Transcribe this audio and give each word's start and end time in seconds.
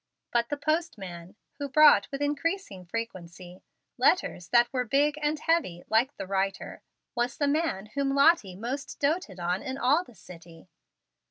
But 0.33 0.49
the 0.49 0.57
postman, 0.57 1.35
who 1.59 1.69
brought, 1.69 2.07
with 2.11 2.23
increasing 2.23 2.87
frequency, 2.87 3.61
letters 3.99 4.47
that 4.47 4.67
were 4.73 4.83
big 4.83 5.13
and 5.21 5.37
heavy, 5.37 5.83
like 5.89 6.17
the 6.17 6.25
writer, 6.25 6.81
was 7.13 7.37
the 7.37 7.47
man 7.47 7.85
whom 7.93 8.15
Lottie 8.15 8.55
most 8.55 8.97
doted 8.99 9.39
on 9.39 9.61
in 9.61 9.77
all 9.77 10.03
the 10.03 10.15
city. 10.15 10.69